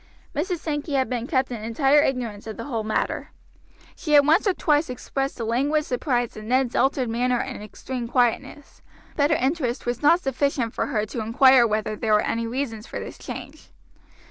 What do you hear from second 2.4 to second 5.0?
of the whole matter. She had once or twice